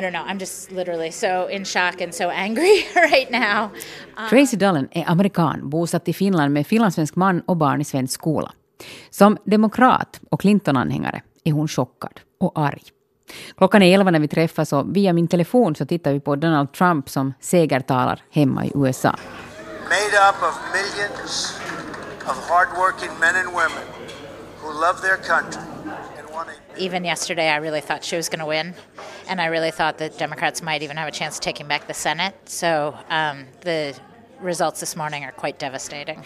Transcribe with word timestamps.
I 0.00 0.02
don't 0.02 0.12
know, 0.12 0.24
I'm 0.24 0.38
just 0.38 0.72
literally 0.72 1.10
so 1.10 1.50
in 1.50 1.64
shock 1.64 2.00
and 2.00 2.14
so 2.14 2.30
angry 2.30 2.86
right 2.94 3.30
now. 3.30 3.70
Um, 4.16 4.28
Tracy 4.28 4.56
Dullen 4.56 4.88
är 4.90 5.04
amerikan, 5.10 5.70
bosatt 5.70 6.08
i 6.08 6.12
Finland 6.12 6.54
med 6.54 6.66
finlandssvensk 6.66 7.16
man 7.16 7.40
och 7.40 7.56
barn 7.56 7.80
i 7.80 7.84
svensk 7.84 8.14
skola. 8.14 8.52
Som 9.10 9.36
demokrat 9.44 10.20
och 10.30 10.40
Clinton-anhängare 10.40 11.22
är 11.44 11.52
hon 11.52 11.68
chockad 11.68 12.20
och 12.40 12.52
arg. 12.54 12.82
Klockan 13.56 13.82
är 13.82 13.94
elva 13.94 14.10
när 14.10 14.20
vi 14.20 14.28
träffas 14.28 14.72
och 14.72 14.96
via 14.96 15.12
min 15.12 15.28
telefon 15.28 15.74
så 15.74 15.86
tittar 15.86 16.12
vi 16.12 16.20
på 16.20 16.36
Donald 16.36 16.72
Trump 16.72 17.08
som 17.08 17.34
segertalar 17.40 18.22
hemma 18.30 18.66
i 18.66 18.72
USA. 18.74 19.14
Made 19.88 20.16
up 20.28 20.42
of 20.42 20.54
millions 20.72 21.60
of 22.26 22.48
hardworking 22.50 23.10
men 23.20 23.36
and 23.36 23.48
women 23.48 23.86
who 24.62 24.72
love 24.72 25.00
their 25.02 25.16
country 25.16 25.70
even 26.80 27.04
yesterday, 27.04 27.48
I 27.48 27.56
really 27.56 27.80
thought 27.80 28.04
she 28.04 28.16
was 28.16 28.28
going 28.28 28.40
to 28.40 28.46
win, 28.46 28.74
and 29.30 29.40
I 29.40 29.46
really 29.46 29.70
thought 29.70 29.98
that 29.98 30.18
Democrats 30.18 30.62
might 30.62 30.82
even 30.82 30.96
have 30.96 31.08
a 31.08 31.12
chance 31.12 31.38
of 31.38 31.44
taking 31.44 31.68
back 31.68 31.86
the 31.86 31.94
Senate. 31.94 32.34
So 32.44 32.94
um, 33.08 33.46
the 33.60 33.94
results 34.40 34.80
this 34.80 34.96
morning 34.96 35.24
are 35.24 35.32
quite 35.32 35.58
devastating. 35.58 36.24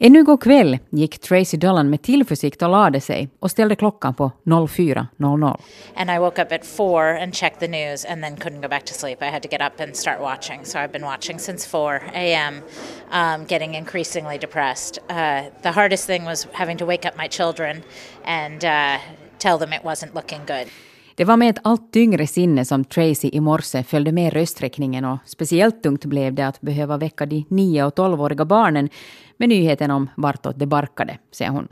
Ännu 0.00 0.18
igår 0.18 0.36
kväll 0.36 0.78
gick 0.90 1.18
Tracy 1.18 1.56
Dolan 1.56 1.90
med 1.90 2.02
tillförsikt 2.02 2.62
och 2.62 2.68
lade 2.68 3.00
sig 3.00 3.28
och 3.40 3.50
ställde 3.50 3.76
klockan 3.76 4.14
på 4.14 4.32
04.00. 4.44 5.60
And 5.96 6.10
I 6.10 6.18
woke 6.18 6.42
up 6.42 6.52
at 6.52 6.66
4 6.66 7.18
and 7.22 7.34
checked 7.34 7.60
the 7.60 7.68
news 7.68 8.04
and 8.04 8.22
then 8.22 8.36
couldn't 8.36 8.60
go 8.60 8.68
back 8.68 8.84
to 8.84 8.94
sleep. 8.94 9.22
I 9.22 9.24
had 9.24 9.42
to 9.42 9.48
get 9.48 9.60
up 9.60 9.80
and 9.80 9.96
start 9.96 10.20
watching. 10.20 10.64
So 10.64 10.78
I've 10.78 10.92
been 10.92 11.04
watching 11.04 11.38
since 11.38 11.66
4 11.66 12.00
a.m., 12.14 12.62
um, 13.10 13.44
getting 13.46 13.74
increasingly 13.74 14.38
depressed. 14.38 14.98
Uh, 15.10 15.42
the 15.62 15.72
hardest 15.72 16.06
thing 16.06 16.24
was 16.24 16.46
having 16.52 16.78
to 16.78 16.86
wake 16.86 17.08
up 17.08 17.16
my 17.16 17.28
children 17.28 17.82
and 18.24 18.64
uh, 18.64 18.98
tell 19.38 19.58
them 19.58 19.72
it 19.72 19.84
wasn't 19.84 20.14
looking 20.14 20.46
good. 20.46 20.68
Det 21.18 21.24
var 21.24 21.36
med 21.36 21.50
ett 21.50 21.58
allt 21.62 21.92
tyngre 21.92 22.26
sinne 22.26 22.64
som 22.64 22.84
Tracy 22.84 23.30
i 23.32 23.40
morse 23.40 23.82
följde 23.82 24.12
med 24.12 24.32
rösträkningen 24.32 25.04
och 25.04 25.18
speciellt 25.24 25.82
tungt 25.82 26.04
blev 26.04 26.34
det 26.34 26.46
att 26.46 26.60
behöva 26.60 26.96
väcka 26.96 27.26
de 27.26 27.44
9 27.48 27.84
och 27.84 27.94
12-åriga 27.94 28.44
barnen 28.44 28.88
med 29.36 29.48
nyheten 29.48 29.90
om 29.90 30.10
vartåt 30.16 30.58
det 30.58 30.66
barkade, 30.66 31.18
säger 31.30 31.50
hon. 31.50 31.68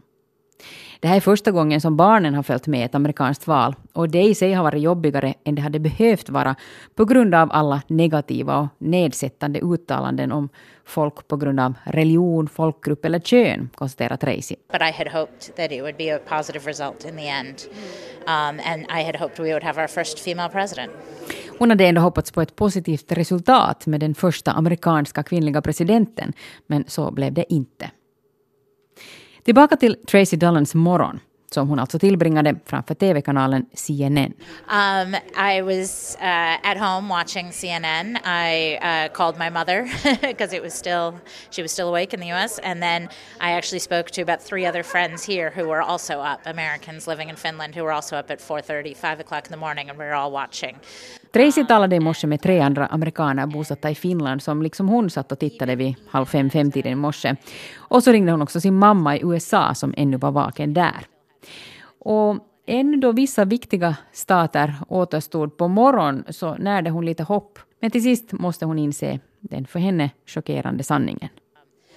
Det 1.01 1.09
här 1.09 1.17
är 1.17 1.21
första 1.21 1.51
gången 1.51 1.81
som 1.81 1.97
barnen 1.97 2.35
har 2.35 2.43
följt 2.43 2.67
med 2.67 2.85
ett 2.85 2.95
amerikanskt 2.95 3.47
val 3.47 3.75
och 3.93 4.09
det 4.09 4.23
i 4.23 4.35
sig 4.35 4.53
har 4.53 4.65
varit 4.65 4.83
jobbigare 4.83 5.35
än 5.45 5.55
det 5.55 5.63
hade 5.63 5.79
behövt 5.79 6.29
vara 6.29 6.55
på 6.95 7.05
grund 7.05 7.35
av 7.35 7.49
alla 7.53 7.83
negativa 7.87 8.59
och 8.59 8.69
nedsättande 8.79 9.61
uttalanden 9.61 10.33
om 10.33 10.49
folk 10.85 11.29
på 11.29 11.37
grund 11.37 11.61
av 11.61 11.75
religion, 11.85 12.49
folkgrupp 12.49 13.05
eller 13.05 13.19
kön, 13.19 13.71
konstaterar 13.75 14.17
Tracy. 14.17 14.57
But 14.73 14.81
I 14.81 14.93
had 14.99 15.09
hoped 15.13 15.57
that 15.57 15.73
it 15.73 15.83
would 15.83 15.97
be 15.97 16.17
a 16.17 16.19
positive 16.29 16.67
result 16.67 17.05
in 17.05 17.17
the 17.17 17.29
end. 17.29 17.57
Um, 18.27 18.61
and 18.65 18.83
I 19.01 19.05
had 19.05 19.17
hoped 19.17 19.45
we 19.45 19.53
would 19.53 19.63
have 19.63 19.81
our 19.81 19.89
first 19.89 20.19
female 20.19 20.49
president. 20.49 20.93
Hon 21.59 21.71
hade 21.71 21.87
ändå 21.87 22.01
hoppats 22.01 22.31
på 22.31 22.43
ett 22.43 22.57
positivt 22.57 23.13
resultat 23.13 23.87
med 23.87 24.01
den 24.01 24.15
första 24.15 24.53
amerikanska 24.53 25.23
kvinnliga 25.23 25.63
presidenten, 25.63 26.33
men 26.67 26.85
så 26.89 27.11
blev 27.11 27.33
det 27.33 27.53
inte. 27.53 27.91
Tillbaka 29.47 29.77
till 29.77 29.97
Tracy 30.07 30.37
Dullans 30.37 30.75
morgon 30.75 31.21
som 31.57 31.69
hon 31.69 31.79
alltså 31.79 31.99
tillbringade 31.99 32.55
framför 32.65 32.95
TV-kanalen 32.95 33.67
CNN. 33.75 34.33
Um, 34.69 35.15
I 35.55 35.63
was 35.63 36.17
uh, 36.21 36.71
at 36.71 36.79
home 36.79 37.15
watching 37.15 37.51
CNN. 37.53 38.19
I 38.25 38.77
uh, 38.77 39.09
called 39.13 39.39
my 39.39 39.51
mother 39.51 39.79
because 40.21 40.57
it 40.57 40.63
was 40.63 40.75
still 40.75 41.13
she 41.51 41.63
was 41.63 41.73
still 41.73 41.89
awake 41.89 42.15
in 42.15 42.21
the 42.21 42.29
U.S. 42.37 42.61
And 42.63 42.83
then 42.83 43.03
I 43.41 43.53
actually 43.59 43.81
spoke 43.81 44.11
to 44.11 44.23
about 44.23 44.41
three 44.49 44.69
other 44.69 44.83
friends 44.83 45.29
here 45.29 45.51
who 45.57 45.69
were 45.69 45.83
also 45.93 46.13
up, 46.13 46.41
Americans 46.45 47.07
living 47.07 47.31
in 47.31 47.37
Finland 47.37 47.75
who 47.77 47.85
were 47.85 47.95
also 47.95 48.17
up 48.17 48.31
at 48.31 48.41
4:30, 48.41 48.95
5 48.95 49.21
o'clock 49.21 49.45
in 49.47 49.51
the 49.51 49.61
morning, 49.67 49.91
and 49.91 49.99
we 49.99 50.05
were 50.05 50.19
all 50.23 50.33
watching. 50.33 50.77
Tracy 51.33 51.65
talade 51.65 51.97
i 51.97 52.01
morse 52.01 52.27
med 52.27 52.43
tre 52.43 52.61
andra 52.61 52.87
amerikaner 52.87 53.47
bosatta 53.47 53.91
i 53.91 53.95
Finland 53.95 54.43
som 54.43 54.63
liksom 54.63 54.89
hon 54.89 55.11
satt 55.11 55.33
och 55.33 55.39
tittade 55.39 55.77
vid 55.77 55.95
halv 56.11 56.27
fem, 56.27 56.51
femtiden 56.51 56.93
i 56.93 56.95
morse. 56.95 57.37
Och 57.79 58.03
så 58.03 58.13
ringde 58.13 58.33
hon 58.33 58.43
också 58.43 58.61
sin 58.61 58.75
mamma 58.75 59.17
i 59.17 59.21
USA 59.23 59.75
som 59.75 59.95
ännu 59.97 60.17
var 60.17 60.31
vaken 60.31 60.75
där. 60.75 61.16
Och 61.99 62.37
ännu 62.67 62.97
då 62.97 63.13
vissa 63.13 63.45
viktiga 63.45 63.97
stater 64.13 64.75
återstod 64.89 65.57
på 65.57 65.69
morgon 65.69 66.25
så 66.29 66.55
närde 66.55 66.91
hon 66.91 67.05
lite 67.05 67.23
hopp. 67.23 67.59
Men 67.81 67.91
till 67.91 68.03
sist 68.03 68.33
måste 68.33 68.65
hon 68.65 68.79
inse 68.79 69.21
den 69.41 69.67
för 69.67 69.79
henne 69.79 70.11
chockerande 70.27 70.85
sanningen. 70.85 71.29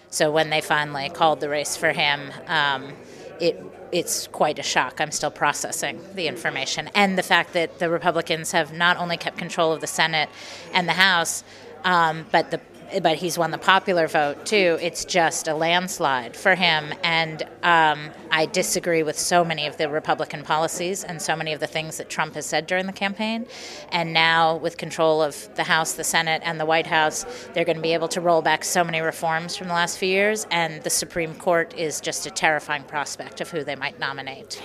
So 0.10 0.32
when 0.32 0.50
they 0.50 0.62
finally 0.62 1.10
called 1.10 1.40
the 1.40 1.48
race 1.48 1.80
for 1.80 1.88
him 1.88 2.20
um, 2.48 2.92
it 3.40 3.56
it's 3.92 4.28
quite 4.28 4.60
a 4.60 4.64
shock. 4.64 5.02
I'm 5.02 5.12
still 5.12 5.32
processing 5.32 6.00
the 6.16 6.28
information 6.28 6.90
and 6.94 7.18
the 7.18 7.24
fact 7.24 7.54
that 7.54 7.80
the 7.80 7.90
Republicans 7.90 8.52
have 8.52 8.74
not 8.78 8.98
only 8.98 9.18
kept 9.18 9.38
control 9.38 9.74
of 9.74 9.82
the 9.82 9.88
Senate 9.88 10.30
and 10.74 10.88
the 10.88 10.94
House, 10.94 11.44
um, 11.84 12.26
but 12.32 12.52
the 12.52 12.60
but 13.02 13.18
he's 13.18 13.38
won 13.38 13.52
the 13.52 13.58
popular 13.58 14.08
vote 14.08 14.46
too. 14.46 14.78
It's 14.82 15.06
just 15.06 15.48
a 15.48 15.54
landslide 15.54 16.36
for 16.36 16.56
him. 16.56 16.94
And 17.04 17.44
um, 17.64 18.12
I 18.32 18.48
disagree 18.52 19.04
with 19.04 19.18
so 19.18 19.44
many 19.44 19.68
of 19.68 19.78
the 19.78 19.90
Republican 19.90 20.44
policies 20.44 21.04
and 21.04 21.22
so 21.22 21.36
many 21.36 21.54
of 21.54 21.60
the 21.60 21.68
things 21.68 21.98
that 21.98 22.10
Trump 22.10 22.36
has 22.36 22.46
said 22.46 22.68
during 22.68 22.86
the 22.86 22.94
campaign. 22.94 23.46
And 23.92 24.14
now, 24.14 24.58
with 24.58 24.78
control 24.78 25.22
of 25.22 25.54
the 25.56 25.64
House, 25.64 25.94
the 25.94 26.04
Senate, 26.04 26.42
and 26.46 26.60
the 26.60 26.66
White 26.66 26.88
House, 26.88 27.26
they're 27.54 27.66
going 27.66 27.78
to 27.78 27.82
be 27.82 27.94
able 27.94 28.08
to 28.10 28.22
roll 28.22 28.42
back 28.42 28.64
so 28.64 28.84
many 28.84 29.02
reforms 29.02 29.58
from 29.58 29.68
the 29.68 29.74
last 29.74 29.98
few 29.98 30.10
years. 30.10 30.48
And 30.52 30.84
the 30.84 30.90
Supreme 30.90 31.34
Court 31.36 31.74
is 31.78 32.02
just 32.02 32.26
a 32.26 32.32
terrifying 32.32 32.84
prospect 32.84 33.42
of 33.42 33.50
who 33.50 33.64
they 33.64 33.76
might 33.76 34.00
nominate. 34.00 34.62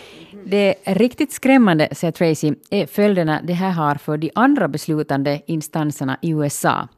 Det 0.46 0.74
riktigt 0.84 1.32
skrämmande, 1.32 1.88
säger 1.92 2.12
Tracy, 2.12 2.54
är 2.70 2.86
följderna 2.86 3.40
det 3.42 3.52
här 3.52 3.70
har 3.70 3.94
för 3.94 4.16
de 4.16 4.30
andra 4.34 4.68
beslutande 4.68 5.40
instanserna 5.46 6.18
i 6.22 6.30
USA. 6.30 6.88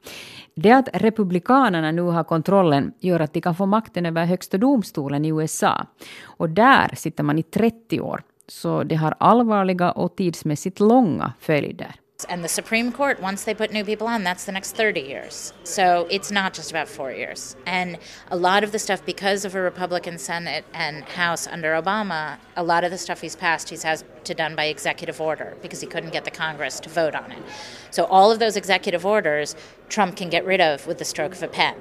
Det 0.58 0.72
att 0.72 0.88
republikanerna 0.92 1.90
nu 1.92 2.02
har 2.02 2.24
kontrollen 2.24 2.92
gör 3.00 3.20
att 3.20 3.32
de 3.32 3.40
kan 3.40 3.54
få 3.54 3.66
makten 3.66 4.06
över 4.06 4.24
högsta 4.24 4.58
domstolen 4.58 5.24
i 5.24 5.28
USA. 5.28 5.86
Och 6.22 6.50
där 6.50 6.90
sitter 6.94 7.24
man 7.24 7.38
i 7.38 7.42
30 7.42 8.00
år. 8.00 8.22
Så 8.48 8.82
det 8.82 8.94
har 8.94 9.14
allvarliga 9.18 9.90
och 9.90 10.16
tidsmässigt 10.16 10.80
långa 10.80 11.32
följder. 11.40 11.94
And 12.28 12.42
the 12.42 12.48
Supreme 12.48 12.92
Court, 12.92 13.20
once 13.20 13.44
they 13.44 13.54
put 13.54 13.72
new 13.72 13.84
people 13.84 14.06
on, 14.06 14.24
that's 14.24 14.44
the 14.44 14.52
next 14.52 14.72
30 14.76 15.00
years. 15.00 15.52
So 15.64 16.06
it's 16.10 16.30
not 16.30 16.54
just 16.54 16.70
about 16.70 16.88
four 16.88 17.12
years. 17.12 17.56
And 17.66 17.98
a 18.30 18.36
lot 18.36 18.64
of 18.64 18.72
the 18.72 18.78
stuff, 18.78 19.04
because 19.04 19.44
of 19.44 19.54
a 19.54 19.60
Republican 19.60 20.18
Senate 20.18 20.64
and 20.74 21.04
House 21.04 21.46
under 21.46 21.72
Obama, 21.80 22.38
a 22.56 22.62
lot 22.62 22.84
of 22.84 22.90
the 22.90 22.98
stuff 22.98 23.20
he's 23.20 23.36
passed, 23.36 23.68
he's 23.68 23.82
has 23.84 24.04
to 24.24 24.34
done 24.34 24.56
by 24.56 24.64
executive 24.64 25.20
order 25.20 25.56
because 25.62 25.80
he 25.80 25.86
couldn't 25.86 26.10
get 26.10 26.24
the 26.24 26.30
Congress 26.30 26.80
to 26.80 26.88
vote 26.88 27.14
on 27.14 27.30
it. 27.30 27.42
So 27.90 28.04
all 28.04 28.30
of 28.32 28.38
those 28.38 28.56
executive 28.56 29.06
orders, 29.06 29.54
Trump 29.88 30.16
can 30.16 30.28
get 30.28 30.44
rid 30.44 30.60
of 30.60 30.86
with 30.86 30.98
the 30.98 31.04
stroke 31.04 31.32
of 31.32 31.42
a 31.42 31.48
pen. 31.48 31.76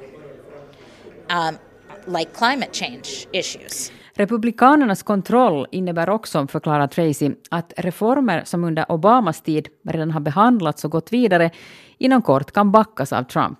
Um, 1.29 1.59
like 2.07 2.31
climate 2.33 2.73
change 2.73 3.27
issues. 3.31 3.91
Republikanernas 4.13 5.03
kontroll 5.03 5.67
innebär 5.71 6.09
också, 6.09 6.47
förklarar 6.47 6.87
Tracy, 6.87 7.31
att 7.49 7.73
reformer 7.77 8.41
som 8.45 8.63
under 8.63 8.91
Obamas 8.91 9.41
tid 9.41 9.67
redan 9.83 10.11
har 10.11 10.19
behandlats 10.19 10.85
och 10.85 10.91
gått 10.91 11.13
vidare 11.13 11.51
inom 11.97 12.21
kort 12.21 12.51
kan 12.51 12.71
backas 12.71 13.13
av 13.13 13.23
Trump. 13.23 13.59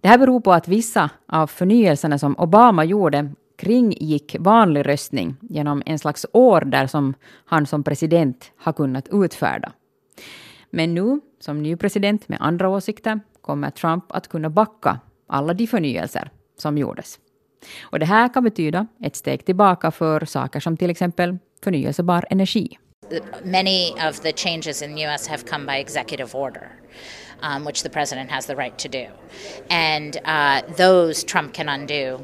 Det 0.00 0.08
här 0.08 0.18
beror 0.18 0.40
på 0.40 0.52
att 0.52 0.68
vissa 0.68 1.10
av 1.26 1.46
förnyelserna 1.46 2.18
som 2.18 2.36
Obama 2.38 2.84
gjorde 2.84 3.30
kringgick 3.58 4.36
vanlig 4.40 4.88
röstning 4.88 5.36
genom 5.40 5.82
en 5.86 5.98
slags 5.98 6.26
order 6.32 6.86
som 6.86 7.14
han 7.44 7.66
som 7.66 7.84
president 7.84 8.52
har 8.56 8.72
kunnat 8.72 9.08
utfärda. 9.12 9.72
Men 10.70 10.94
nu, 10.94 11.20
som 11.40 11.62
ny 11.62 11.76
president 11.76 12.28
med 12.28 12.38
andra 12.40 12.68
åsikter, 12.68 13.20
kommer 13.40 13.70
Trump 13.70 14.04
att 14.08 14.28
kunna 14.28 14.50
backa 14.50 15.00
alla 15.26 15.54
de 15.54 15.66
förnyelser 15.66 16.30
som 16.62 16.78
gjordes. 16.78 17.18
Och 17.82 17.98
det 17.98 18.06
här 18.06 18.34
kan 18.34 18.44
betyda 18.44 18.86
ett 19.02 19.16
steg 19.16 19.44
tillbaka 19.44 19.90
för 19.90 20.24
saker 20.24 20.60
som 20.60 20.76
till 20.76 20.90
exempel 20.90 21.38
förnyelsebar 21.64 22.26
energi. 22.30 22.78
Many 23.44 23.92
of 24.08 24.20
the 24.20 24.32
changes 24.32 24.82
in 24.82 24.96
the 24.96 25.02
US 25.02 25.28
have 25.28 25.42
come 25.50 25.66
by 25.66 25.78
executive 25.80 26.38
order. 26.38 26.68
Um, 27.42 27.64
which 27.64 27.82
the 27.82 27.88
president 27.88 28.30
has 28.30 28.46
the 28.46 28.54
right 28.54 28.78
to 28.78 28.88
do. 28.88 29.06
And 29.68 30.16
uh, 30.24 30.60
those 30.76 31.24
Trump 31.24 31.52
can 31.52 31.68
undo 31.68 32.20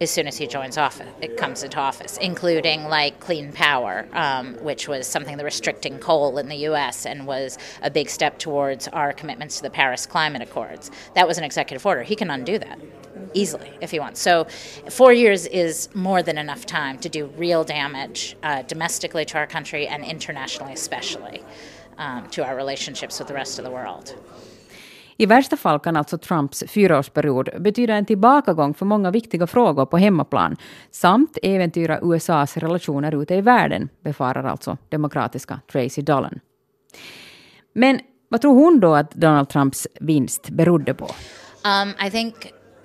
as 0.00 0.10
soon 0.10 0.28
as 0.28 0.36
he 0.36 0.46
joins 0.46 0.78
office, 0.78 1.08
it 1.20 1.36
comes 1.36 1.62
into 1.62 1.78
office, 1.78 2.18
including 2.18 2.84
like 2.84 3.18
clean 3.18 3.52
power, 3.52 4.06
um, 4.12 4.54
which 4.62 4.86
was 4.86 5.06
something 5.06 5.36
that 5.36 5.44
restricting 5.44 5.98
coal 5.98 6.38
in 6.38 6.48
the 6.48 6.56
U.S. 6.56 7.04
and 7.04 7.26
was 7.26 7.58
a 7.82 7.90
big 7.90 8.08
step 8.08 8.38
towards 8.38 8.86
our 8.88 9.12
commitments 9.12 9.56
to 9.56 9.62
the 9.62 9.70
Paris 9.70 10.06
Climate 10.06 10.42
Accords. 10.42 10.90
That 11.14 11.26
was 11.26 11.38
an 11.38 11.44
executive 11.44 11.84
order. 11.84 12.02
He 12.02 12.14
can 12.14 12.30
undo 12.30 12.58
that 12.58 12.78
easily 13.34 13.72
if 13.80 13.90
he 13.90 13.98
wants. 13.98 14.20
So, 14.20 14.44
four 14.88 15.12
years 15.12 15.46
is 15.46 15.88
more 15.94 16.22
than 16.22 16.38
enough 16.38 16.64
time 16.66 16.98
to 16.98 17.08
do 17.08 17.26
real 17.36 17.64
damage 17.64 18.36
uh, 18.42 18.62
domestically 18.62 19.24
to 19.26 19.38
our 19.38 19.46
country 19.46 19.88
and 19.88 20.04
internationally, 20.04 20.72
especially 20.72 21.42
um, 21.98 22.28
to 22.30 22.44
our 22.44 22.54
relationships 22.54 23.18
with 23.18 23.28
the 23.28 23.34
rest 23.34 23.58
of 23.58 23.64
the 23.64 23.70
world. 23.70 24.14
I 25.20 25.26
värsta 25.26 25.56
fall 25.56 25.78
kan 25.78 25.96
alltså 25.96 26.18
Trumps 26.18 26.64
fyraårsperiod 26.68 27.48
betyda 27.58 27.94
en 27.94 28.04
tillbakagång 28.04 28.74
för 28.74 28.86
många 28.86 29.10
viktiga 29.10 29.46
frågor 29.46 29.86
på 29.86 29.98
hemmaplan 29.98 30.56
samt 30.90 31.38
äventyra 31.42 31.98
USAs 32.02 32.56
relationer 32.56 33.22
ute 33.22 33.34
i 33.34 33.40
världen, 33.40 33.88
befarar 34.00 34.44
alltså 34.44 34.76
demokratiska 34.88 35.60
Tracy 35.72 36.02
Dolan. 36.02 36.40
Men 37.72 38.00
vad 38.28 38.40
tror 38.40 38.54
hon 38.54 38.80
då 38.80 38.94
att 38.94 39.10
Donald 39.10 39.48
Trumps 39.48 39.86
vinst 40.00 40.50
berodde 40.50 40.94
på? 40.94 41.04
Um, 41.04 42.06
I 42.06 42.10
think 42.10 42.34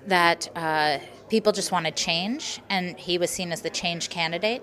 that 0.10 0.50
uh, 0.58 1.04
people 1.34 1.52
just 1.56 1.72
wanted 1.72 1.96
change, 1.96 2.62
and 2.70 2.96
he 2.98 3.18
was 3.18 3.30
seen 3.30 3.52
as 3.52 3.62
the 3.62 3.70
change 3.70 4.10
candidate. 4.10 4.62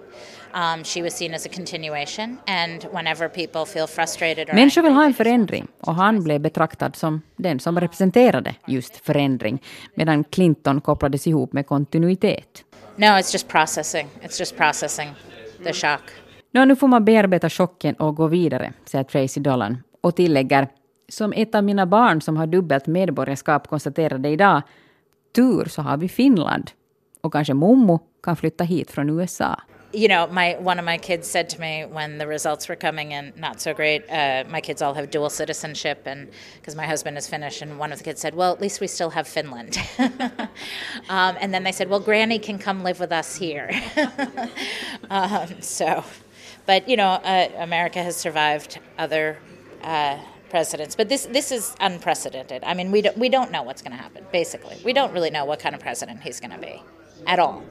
Um, 0.55 0.85
she 0.85 1.03
was 1.03 1.15
seen 1.15 1.35
as 1.35 1.47
a 1.47 1.49
continuation, 1.49 2.39
and 2.47 2.85
whenever 2.93 3.29
people 3.29 3.65
feel 3.65 3.87
frustrated 3.87 4.49
or 4.49 4.55
Människor 4.55 4.83
vill 4.83 4.93
ha 4.93 5.05
en 5.05 5.15
förändring 5.15 5.67
och 5.81 5.95
han 5.95 6.23
blev 6.23 6.41
betraktad 6.41 6.97
som 6.97 7.23
den 7.37 7.61
som 7.61 7.81
representerade 7.81 8.55
just 8.67 8.97
förändring 8.97 9.63
medan 9.95 10.25
Clinton 10.25 10.81
kopplades 10.81 11.27
ihop 11.27 11.53
med 11.53 11.67
kontinuitet. 11.67 12.65
No, 12.97 13.07
it's 13.07 13.33
just 13.33 13.49
processing. 13.49 14.09
It's 14.23 14.41
just 14.41 14.57
processing 14.57 15.09
the 15.65 15.73
shock. 15.73 16.03
Nå, 16.53 16.65
nu 16.65 16.77
får 16.77 16.89
man 16.89 17.05
bearbeta 17.05 17.51
chocken 17.51 17.95
och 17.95 18.17
gå 18.17 18.27
vidare, 18.27 18.73
säger 18.85 19.05
Tracy 19.05 19.41
Dolan 19.41 19.83
och 20.01 20.17
tillägger 20.17 20.69
som 21.09 21.33
ett 21.33 21.55
av 21.55 21.65
mina 21.65 21.87
barn 21.87 22.21
som 22.21 22.37
har 22.37 22.47
dubbelt 22.47 22.87
medborgarskap 22.87 23.69
konstaterade 23.69 24.29
idag, 24.29 24.63
tur 25.33 25.65
så 25.65 25.83
har 25.83 25.97
vi 25.97 26.09
Finland. 26.09 26.71
Och 27.21 27.33
kanske 27.33 27.55
mommo 27.55 28.01
kan 28.23 28.37
flytta 28.37 28.65
hit 28.65 28.91
från 28.91 29.11
USA. 29.11 29.61
You 29.93 30.07
know, 30.07 30.29
my 30.29 30.55
one 30.55 30.79
of 30.79 30.85
my 30.85 30.99
kids 30.99 31.29
said 31.29 31.49
to 31.49 31.61
me 31.61 31.85
when 31.85 32.19
the 32.19 32.27
results 32.27 32.69
were 32.69 32.77
coming 32.77 33.11
in, 33.11 33.33
not 33.37 33.61
so 33.61 33.75
great. 33.75 34.09
Uh, 34.09 34.45
my 34.49 34.61
kids 34.61 34.83
all 34.83 34.95
have 34.95 35.11
dual 35.11 35.31
citizenship, 35.31 36.07
and 36.07 36.29
because 36.61 36.77
my 36.77 36.87
husband 36.87 37.19
is 37.19 37.27
Finnish, 37.27 37.61
and 37.61 37.77
one 37.77 37.93
of 37.93 37.99
the 37.99 38.05
kids 38.05 38.21
said, 38.21 38.37
"Well, 38.37 38.53
at 38.53 38.61
least 38.61 38.81
we 38.81 38.87
still 38.87 39.11
have 39.11 39.27
Finland." 39.27 39.79
um, 41.09 41.37
and 41.41 41.53
then 41.53 41.65
they 41.65 41.73
said, 41.73 41.89
"Well, 41.89 41.99
Granny 41.99 42.39
can 42.39 42.59
come 42.59 42.85
live 42.85 43.01
with 43.01 43.11
us 43.11 43.35
here." 43.37 43.69
um, 45.11 45.61
so, 45.61 46.05
but 46.67 46.89
you 46.89 46.97
know, 46.97 47.11
uh, 47.25 47.49
America 47.59 48.01
has 48.01 48.17
survived 48.17 48.79
other 48.97 49.39
uh, 49.83 50.19
presidents, 50.51 50.95
but 50.97 51.09
this 51.09 51.27
this 51.27 51.53
is 51.53 51.75
unprecedented. 51.81 52.63
I 52.65 52.75
mean, 52.75 52.91
we 52.91 53.03
don't 53.03 53.17
we 53.17 53.29
don't 53.29 53.51
know 53.51 53.63
what's 53.63 53.83
going 53.83 53.97
to 53.97 54.03
happen. 54.03 54.27
Basically, 54.33 54.77
we 54.85 54.93
don't 54.93 55.13
really 55.13 55.31
know 55.31 55.45
what 55.45 55.61
kind 55.61 55.75
of 55.75 55.81
president 55.81 56.21
he's 56.21 56.41
going 56.41 56.51
to 56.53 56.59
be 56.59 56.83
at 57.27 57.39
all. 57.39 57.63